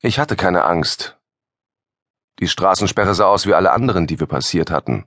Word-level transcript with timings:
Ich 0.00 0.18
hatte 0.18 0.36
keine 0.36 0.64
Angst. 0.64 1.18
Die 2.38 2.48
Straßensperre 2.48 3.14
sah 3.14 3.26
aus 3.26 3.46
wie 3.46 3.54
alle 3.54 3.72
anderen, 3.72 4.06
die 4.06 4.20
wir 4.20 4.26
passiert 4.26 4.70
hatten. 4.70 5.06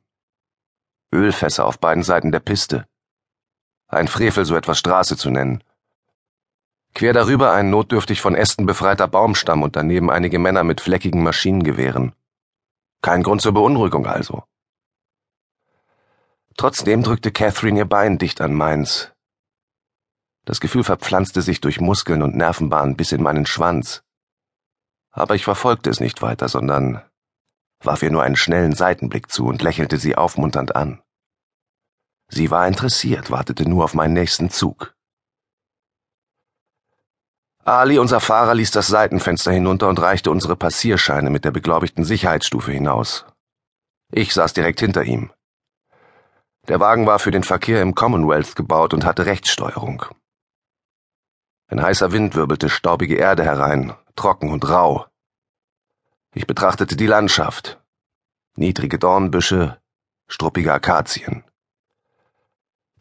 Ölfässer 1.13 1.65
auf 1.65 1.79
beiden 1.79 2.04
Seiten 2.04 2.31
der 2.31 2.39
Piste. 2.39 2.87
Ein 3.87 4.07
Frevel, 4.07 4.45
so 4.45 4.55
etwas 4.55 4.79
Straße 4.79 5.15
zu 5.15 5.29
nennen. 5.29 5.63
Quer 6.95 7.13
darüber 7.13 7.51
ein 7.53 7.69
notdürftig 7.69 8.20
von 8.20 8.36
Ästen 8.36 8.65
befreiter 8.65 9.07
Baumstamm 9.07 9.61
und 9.61 9.75
daneben 9.75 10.09
einige 10.09 10.39
Männer 10.39 10.63
mit 10.63 10.81
fleckigen 10.81 11.23
Maschinengewehren. 11.23 12.13
Kein 13.01 13.23
Grund 13.23 13.41
zur 13.41 13.53
Beunruhigung 13.53 14.07
also. 14.07 14.43
Trotzdem 16.57 17.03
drückte 17.03 17.31
Catherine 17.31 17.79
ihr 17.79 17.85
Bein 17.85 18.17
dicht 18.17 18.41
an 18.41 18.53
meins. 18.53 19.11
Das 20.45 20.59
Gefühl 20.59 20.83
verpflanzte 20.83 21.41
sich 21.41 21.61
durch 21.61 21.79
Muskeln 21.79 22.23
und 22.23 22.35
Nervenbahnen 22.35 22.97
bis 22.97 23.11
in 23.11 23.21
meinen 23.21 23.45
Schwanz. 23.45 24.03
Aber 25.11 25.35
ich 25.35 25.43
verfolgte 25.43 25.89
es 25.89 25.99
nicht 25.99 26.21
weiter, 26.21 26.47
sondern 26.47 27.04
warf 27.83 28.04
ihr 28.04 28.11
nur 28.11 28.23
einen 28.23 28.36
schnellen 28.36 28.73
Seitenblick 28.73 29.31
zu 29.31 29.45
und 29.45 29.61
lächelte 29.61 29.97
sie 29.97 30.15
aufmunternd 30.15 30.75
an. 30.75 31.01
Sie 32.30 32.52
war 32.52 32.67
interessiert, 32.67 33.31
wartete 33.31 33.67
nur 33.67 33.84
auf 33.84 33.94
meinen 33.94 34.14
nächsten 34.14 34.50
Zug. 34.50 34.94
Ali, 37.66 38.00
unser 38.00 38.20
Fahrer, 38.20 38.55
ließ 38.55 38.72
das 38.72 38.88
Seitenfenster 38.88 39.52
hinunter 39.52 39.90
und 39.90 40.00
reichte 40.00 40.31
unsere 40.31 40.55
Passierscheine 40.55 41.30
mit 41.30 41.45
der 41.45 41.52
beglaubigten 41.52 42.03
Sicherheitsstufe 42.03 42.72
hinaus. 42.72 43.26
Ich 44.12 44.34
saß 44.34 44.53
direkt 44.53 44.80
hinter 44.80 45.03
ihm. 45.03 45.31
Der 46.67 46.80
Wagen 46.80 47.05
war 47.05 47.20
für 47.20 47.31
den 47.31 47.44
Verkehr 47.44 47.81
im 47.81 47.95
Commonwealth 47.95 48.55
gebaut 48.55 48.94
und 48.94 49.05
hatte 49.05 49.26
Rechtssteuerung. 49.26 50.05
Ein 51.67 51.81
heißer 51.81 52.12
Wind 52.12 52.36
wirbelte 52.36 52.70
staubige 52.70 53.16
Erde 53.16 53.44
herein, 53.44 53.94
trocken 54.20 54.52
und 54.52 54.68
rau. 54.70 55.05
Ich 56.36 56.46
betrachtete 56.46 56.96
die 56.98 57.08
Landschaft. 57.08 57.80
Niedrige 58.56 59.00
Dornbüsche, 59.00 59.80
struppige 60.28 60.73
Akazien. 60.73 61.44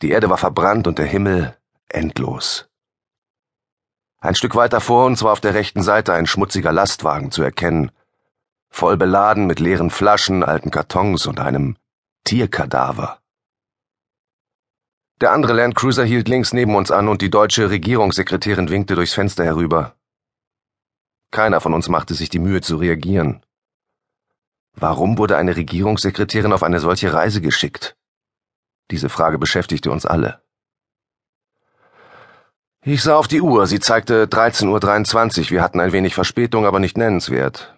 Die 0.01 0.11
Erde 0.11 0.31
war 0.31 0.39
verbrannt 0.39 0.87
und 0.87 0.99
der 0.99 1.07
Himmel 1.07 1.57
endlos. 1.89 2.69
Ein 4.21 4.37
Stück 4.37 4.55
weiter 4.55 4.81
vor 4.81 5.07
uns 5.07 5.23
war 5.25 5.33
auf 5.33 5.41
der 5.41 5.55
rechten 5.55 5.83
Seite 5.83 6.13
ein 6.13 6.27
schmutziger 6.27 6.73
Lastwagen 6.73 7.33
zu 7.33 7.43
erkennen, 7.43 7.91
voll 8.71 8.97
beladen 8.97 9.47
mit 9.47 9.59
leeren 9.59 9.91
Flaschen, 9.91 10.45
alten 10.45 10.71
Kartons 10.71 11.27
und 11.27 11.41
einem 11.41 11.77
Tierkadaver. 12.25 13.19
Der 15.21 15.33
andere 15.33 15.53
Landcruiser 15.53 16.05
hielt 16.05 16.29
links 16.29 16.53
neben 16.53 16.77
uns 16.77 16.93
an 16.93 17.09
und 17.09 17.23
die 17.23 17.31
deutsche 17.31 17.71
Regierungssekretärin 17.71 18.71
winkte 18.71 18.95
durchs 18.95 19.15
Fenster 19.15 19.45
herüber. 19.45 19.98
Keiner 21.31 21.61
von 21.61 21.75
uns 21.75 21.89
machte 21.89 22.15
sich 22.15 22.29
die 22.29 22.39
Mühe 22.39 22.61
zu 22.61 22.77
reagieren. 22.77 23.43
Warum 24.75 25.19
wurde 25.19 25.37
eine 25.37 25.57
Regierungssekretärin 25.57 26.53
auf 26.53 26.63
eine 26.63 26.81
solche 26.81 27.13
Reise 27.13 27.41
geschickt? 27.41 27.97
Diese 28.91 29.09
Frage 29.09 29.39
beschäftigte 29.39 29.91
uns 29.91 30.07
alle. 30.07 30.41
Ich 32.83 33.03
sah 33.03 33.17
auf 33.17 33.29
die 33.29 33.43
Uhr, 33.43 33.67
sie 33.67 33.81
zeigte 33.81 34.27
13.23 34.27 35.41
Uhr, 35.41 35.51
wir 35.51 35.63
hatten 35.63 35.81
ein 35.81 35.93
wenig 35.93 36.15
Verspätung, 36.15 36.65
aber 36.65 36.79
nicht 36.79 36.97
nennenswert. 36.97 37.77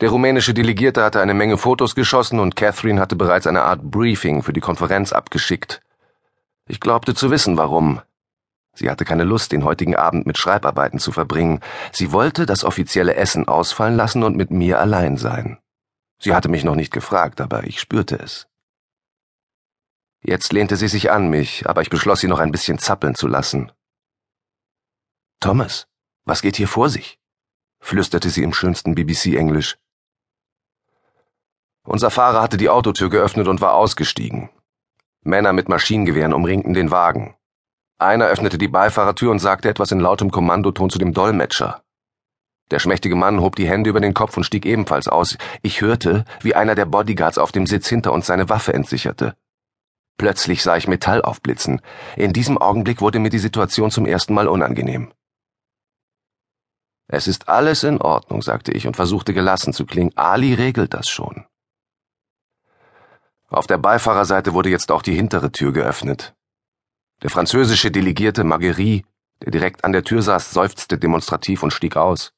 Der 0.00 0.10
rumänische 0.10 0.54
Delegierte 0.54 1.02
hatte 1.02 1.20
eine 1.20 1.34
Menge 1.34 1.58
Fotos 1.58 1.96
geschossen 1.96 2.38
und 2.38 2.54
Catherine 2.54 3.00
hatte 3.00 3.16
bereits 3.16 3.48
eine 3.48 3.62
Art 3.62 3.82
Briefing 3.82 4.44
für 4.44 4.52
die 4.52 4.60
Konferenz 4.60 5.12
abgeschickt. 5.12 5.82
Ich 6.68 6.78
glaubte 6.78 7.14
zu 7.14 7.30
wissen, 7.32 7.56
warum. 7.56 8.00
Sie 8.78 8.88
hatte 8.88 9.04
keine 9.04 9.24
Lust, 9.24 9.50
den 9.50 9.64
heutigen 9.64 9.96
Abend 9.96 10.24
mit 10.24 10.38
Schreibarbeiten 10.38 11.00
zu 11.00 11.10
verbringen. 11.10 11.58
Sie 11.90 12.12
wollte 12.12 12.46
das 12.46 12.62
offizielle 12.62 13.16
Essen 13.16 13.48
ausfallen 13.48 13.96
lassen 13.96 14.22
und 14.22 14.36
mit 14.36 14.52
mir 14.52 14.78
allein 14.78 15.16
sein. 15.16 15.58
Sie 16.20 16.32
hatte 16.32 16.48
mich 16.48 16.62
noch 16.62 16.76
nicht 16.76 16.92
gefragt, 16.92 17.40
aber 17.40 17.64
ich 17.64 17.80
spürte 17.80 18.20
es. 18.20 18.46
Jetzt 20.22 20.52
lehnte 20.52 20.76
sie 20.76 20.86
sich 20.86 21.10
an 21.10 21.28
mich, 21.28 21.68
aber 21.68 21.82
ich 21.82 21.90
beschloss, 21.90 22.20
sie 22.20 22.28
noch 22.28 22.38
ein 22.38 22.52
bisschen 22.52 22.78
zappeln 22.78 23.16
zu 23.16 23.26
lassen. 23.26 23.72
Thomas, 25.40 25.88
was 26.24 26.40
geht 26.40 26.54
hier 26.54 26.68
vor 26.68 26.88
sich? 26.88 27.18
flüsterte 27.80 28.30
sie 28.30 28.44
im 28.44 28.52
schönsten 28.52 28.94
BBC-Englisch. 28.94 29.76
Unser 31.82 32.12
Fahrer 32.12 32.42
hatte 32.42 32.58
die 32.58 32.68
Autotür 32.68 33.10
geöffnet 33.10 33.48
und 33.48 33.60
war 33.60 33.74
ausgestiegen. 33.74 34.50
Männer 35.22 35.52
mit 35.52 35.68
Maschinengewehren 35.68 36.32
umringten 36.32 36.74
den 36.74 36.92
Wagen. 36.92 37.34
Einer 37.98 38.26
öffnete 38.26 38.58
die 38.58 38.68
Beifahrertür 38.68 39.32
und 39.32 39.40
sagte 39.40 39.68
etwas 39.68 39.90
in 39.90 39.98
lautem 39.98 40.30
Kommandoton 40.30 40.88
zu 40.88 41.00
dem 41.00 41.12
Dolmetscher. 41.12 41.82
Der 42.70 42.78
schmächtige 42.78 43.16
Mann 43.16 43.40
hob 43.40 43.56
die 43.56 43.68
Hände 43.68 43.90
über 43.90 44.00
den 44.00 44.14
Kopf 44.14 44.36
und 44.36 44.44
stieg 44.44 44.66
ebenfalls 44.66 45.08
aus. 45.08 45.36
Ich 45.62 45.80
hörte, 45.80 46.24
wie 46.40 46.54
einer 46.54 46.76
der 46.76 46.84
Bodyguards 46.84 47.38
auf 47.38 47.50
dem 47.50 47.66
Sitz 47.66 47.88
hinter 47.88 48.12
uns 48.12 48.26
seine 48.26 48.48
Waffe 48.48 48.72
entsicherte. 48.72 49.34
Plötzlich 50.16 50.62
sah 50.62 50.76
ich 50.76 50.86
Metall 50.86 51.22
aufblitzen. 51.22 51.80
In 52.16 52.32
diesem 52.32 52.58
Augenblick 52.58 53.00
wurde 53.00 53.18
mir 53.18 53.30
die 53.30 53.38
Situation 53.38 53.90
zum 53.90 54.06
ersten 54.06 54.34
Mal 54.34 54.48
unangenehm. 54.48 55.12
Es 57.08 57.26
ist 57.26 57.48
alles 57.48 57.84
in 57.84 58.00
Ordnung, 58.00 58.42
sagte 58.42 58.70
ich 58.72 58.86
und 58.86 58.96
versuchte 58.96 59.32
gelassen 59.32 59.72
zu 59.72 59.86
klingen. 59.86 60.16
Ali 60.16 60.54
regelt 60.54 60.92
das 60.94 61.08
schon. 61.08 61.46
Auf 63.48 63.66
der 63.66 63.78
Beifahrerseite 63.78 64.52
wurde 64.52 64.68
jetzt 64.68 64.92
auch 64.92 65.02
die 65.02 65.14
hintere 65.14 65.50
Tür 65.50 65.72
geöffnet. 65.72 66.34
Der 67.22 67.30
französische 67.30 67.90
Delegierte 67.90 68.44
Marguerite, 68.44 69.06
der 69.42 69.50
direkt 69.50 69.84
an 69.84 69.92
der 69.92 70.04
Tür 70.04 70.22
saß, 70.22 70.52
seufzte 70.52 70.98
demonstrativ 70.98 71.64
und 71.64 71.72
stieg 71.72 71.96
aus. 71.96 72.32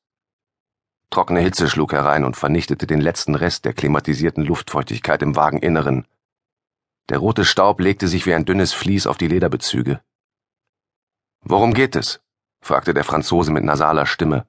Trockene 1.11 1.41
Hitze 1.41 1.69
schlug 1.69 1.93
herein 1.93 2.25
und 2.25 2.37
vernichtete 2.37 2.87
den 2.87 3.01
letzten 3.01 3.35
Rest 3.35 3.67
der 3.67 3.75
klimatisierten 3.75 4.45
Luftfeuchtigkeit 4.45 5.21
im 5.23 5.37
Wageninneren. 5.37 6.07
Der 7.11 7.19
rote 7.19 7.45
Staub 7.45 7.81
legte 7.81 8.09
sich 8.09 8.25
wie 8.25 8.33
ein 8.33 8.47
dünnes 8.47 8.73
Vlies 8.73 9.07
auf 9.07 9.19
die 9.19 9.29
Lederbezüge. 9.29 10.01
Worum 11.43 11.75
geht 11.75 11.95
es? 11.95 12.21
fragte 12.63 12.95
der 12.95 13.05
Franzose 13.05 13.53
mit 13.53 13.65
nasaler 13.65 14.07
Stimme. 14.07 14.47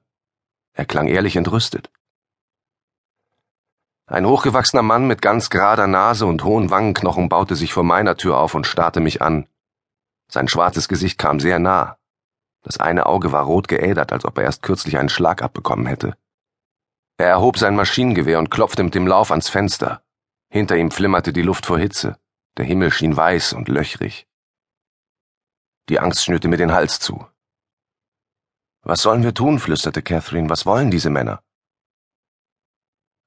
Er 0.72 0.86
klang 0.86 1.08
ehrlich 1.08 1.36
entrüstet. 1.36 1.90
Ein 4.06 4.26
hochgewachsener 4.26 4.82
Mann 4.82 5.06
mit 5.06 5.20
ganz 5.20 5.50
gerader 5.50 5.86
Nase 5.86 6.24
und 6.24 6.44
hohen 6.44 6.70
Wangenknochen 6.70 7.28
baute 7.28 7.56
sich 7.56 7.72
vor 7.72 7.84
meiner 7.84 8.16
Tür 8.16 8.38
auf 8.38 8.54
und 8.54 8.66
starrte 8.66 9.00
mich 9.00 9.20
an. 9.20 9.46
Sein 10.32 10.48
schwarzes 10.48 10.88
Gesicht 10.88 11.18
kam 11.18 11.40
sehr 11.40 11.58
nah. 11.58 11.98
Das 12.62 12.78
eine 12.78 13.04
Auge 13.04 13.32
war 13.32 13.44
rot 13.44 13.68
geädert, 13.68 14.14
als 14.14 14.24
ob 14.24 14.38
er 14.38 14.44
erst 14.44 14.62
kürzlich 14.62 14.96
einen 14.96 15.10
Schlag 15.10 15.42
abbekommen 15.42 15.84
hätte. 15.84 16.16
Er 17.18 17.28
erhob 17.28 17.58
sein 17.58 17.76
Maschinengewehr 17.76 18.38
und 18.38 18.50
klopfte 18.50 18.82
mit 18.82 18.94
dem 18.94 19.06
Lauf 19.06 19.30
ans 19.30 19.50
Fenster. 19.50 20.02
Hinter 20.48 20.76
ihm 20.76 20.90
flimmerte 20.90 21.34
die 21.34 21.42
Luft 21.42 21.66
vor 21.66 21.78
Hitze. 21.78 22.18
Der 22.56 22.64
Himmel 22.64 22.90
schien 22.90 23.14
weiß 23.14 23.52
und 23.52 23.68
löchrig. 23.68 24.26
Die 25.90 26.00
Angst 26.00 26.24
schnürte 26.24 26.48
mir 26.48 26.56
den 26.56 26.72
Hals 26.72 26.98
zu. 26.98 27.26
Was 28.80 29.02
sollen 29.02 29.24
wir 29.24 29.34
tun? 29.34 29.58
flüsterte 29.58 30.00
Catherine. 30.00 30.48
Was 30.48 30.64
wollen 30.64 30.90
diese 30.90 31.10
Männer? 31.10 31.42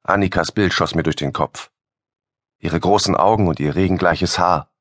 Annikas 0.02 0.52
Bild 0.52 0.74
schoss 0.74 0.96
mir 0.96 1.04
durch 1.04 1.18
den 1.18 1.34
Kopf. 1.34 1.72
Ihre 2.58 2.80
großen 2.80 3.16
Augen 3.16 3.48
und 3.48 3.60
ihr 3.60 3.76
regengleiches 3.76 4.40
Haar. 4.40 4.72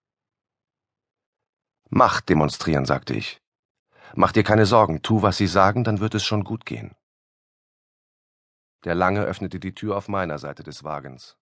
Macht 1.96 2.28
demonstrieren, 2.28 2.86
sagte 2.86 3.14
ich. 3.14 3.40
Mach 4.16 4.32
dir 4.32 4.42
keine 4.42 4.66
Sorgen, 4.66 5.02
tu, 5.02 5.22
was 5.22 5.36
sie 5.36 5.46
sagen, 5.46 5.84
dann 5.84 6.00
wird 6.00 6.16
es 6.16 6.24
schon 6.24 6.42
gut 6.42 6.66
gehen. 6.66 6.96
Der 8.82 8.96
Lange 8.96 9.22
öffnete 9.22 9.60
die 9.60 9.76
Tür 9.76 9.96
auf 9.96 10.08
meiner 10.08 10.40
Seite 10.40 10.64
des 10.64 10.82
Wagens. 10.82 11.36